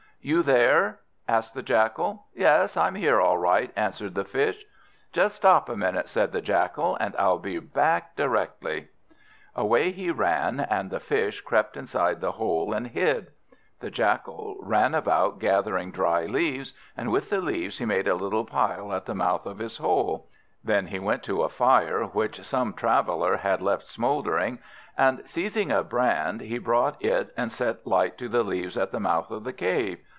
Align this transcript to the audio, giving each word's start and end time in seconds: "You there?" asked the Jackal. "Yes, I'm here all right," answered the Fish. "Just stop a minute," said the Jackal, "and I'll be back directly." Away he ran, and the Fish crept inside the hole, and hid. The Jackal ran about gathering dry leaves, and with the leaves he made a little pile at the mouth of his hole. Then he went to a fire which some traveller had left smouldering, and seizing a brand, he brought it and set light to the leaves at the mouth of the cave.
"You 0.23 0.43
there?" 0.43 0.99
asked 1.27 1.55
the 1.55 1.63
Jackal. 1.63 2.25
"Yes, 2.35 2.77
I'm 2.77 2.93
here 2.93 3.19
all 3.19 3.39
right," 3.39 3.71
answered 3.75 4.13
the 4.13 4.23
Fish. 4.23 4.63
"Just 5.11 5.35
stop 5.35 5.67
a 5.67 5.75
minute," 5.75 6.07
said 6.07 6.31
the 6.31 6.41
Jackal, 6.43 6.95
"and 6.99 7.15
I'll 7.17 7.39
be 7.39 7.57
back 7.57 8.15
directly." 8.15 8.89
Away 9.55 9.89
he 9.89 10.11
ran, 10.11 10.59
and 10.59 10.91
the 10.91 10.99
Fish 10.99 11.41
crept 11.41 11.75
inside 11.75 12.21
the 12.21 12.33
hole, 12.33 12.71
and 12.71 12.85
hid. 12.89 13.31
The 13.79 13.89
Jackal 13.89 14.57
ran 14.59 14.93
about 14.93 15.39
gathering 15.39 15.89
dry 15.91 16.27
leaves, 16.27 16.75
and 16.95 17.09
with 17.11 17.31
the 17.31 17.41
leaves 17.41 17.79
he 17.79 17.85
made 17.85 18.07
a 18.07 18.13
little 18.13 18.45
pile 18.45 18.93
at 18.93 19.07
the 19.07 19.15
mouth 19.15 19.47
of 19.47 19.57
his 19.57 19.77
hole. 19.77 20.27
Then 20.63 20.85
he 20.85 20.99
went 20.99 21.23
to 21.23 21.41
a 21.41 21.49
fire 21.49 22.03
which 22.03 22.43
some 22.45 22.73
traveller 22.73 23.37
had 23.37 23.59
left 23.59 23.87
smouldering, 23.87 24.59
and 24.95 25.23
seizing 25.27 25.71
a 25.71 25.81
brand, 25.81 26.41
he 26.41 26.59
brought 26.59 27.03
it 27.03 27.33
and 27.35 27.51
set 27.51 27.87
light 27.87 28.19
to 28.19 28.29
the 28.29 28.43
leaves 28.43 28.77
at 28.77 28.91
the 28.91 28.99
mouth 28.99 29.31
of 29.31 29.43
the 29.43 29.53
cave. 29.53 29.97